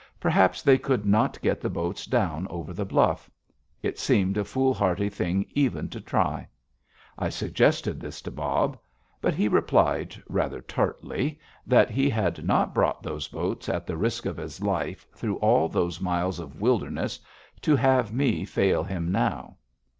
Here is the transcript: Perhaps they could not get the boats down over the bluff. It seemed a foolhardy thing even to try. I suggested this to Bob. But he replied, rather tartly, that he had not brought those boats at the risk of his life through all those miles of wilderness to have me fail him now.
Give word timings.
Perhaps 0.19 0.63
they 0.63 0.79
could 0.79 1.05
not 1.05 1.39
get 1.43 1.61
the 1.61 1.69
boats 1.69 2.07
down 2.07 2.47
over 2.47 2.73
the 2.73 2.85
bluff. 2.87 3.29
It 3.83 3.99
seemed 3.99 4.35
a 4.35 4.43
foolhardy 4.43 5.09
thing 5.09 5.45
even 5.53 5.89
to 5.89 6.01
try. 6.01 6.47
I 7.19 7.29
suggested 7.29 7.99
this 7.99 8.19
to 8.23 8.31
Bob. 8.31 8.79
But 9.21 9.35
he 9.35 9.47
replied, 9.47 10.15
rather 10.27 10.59
tartly, 10.59 11.39
that 11.67 11.91
he 11.91 12.09
had 12.09 12.43
not 12.43 12.73
brought 12.73 13.03
those 13.03 13.27
boats 13.27 13.69
at 13.69 13.85
the 13.85 13.95
risk 13.95 14.25
of 14.25 14.37
his 14.37 14.59
life 14.59 15.05
through 15.13 15.35
all 15.37 15.69
those 15.69 16.01
miles 16.01 16.39
of 16.39 16.59
wilderness 16.59 17.19
to 17.61 17.75
have 17.75 18.11
me 18.11 18.43
fail 18.43 18.83
him 18.83 19.11
now. 19.11 19.57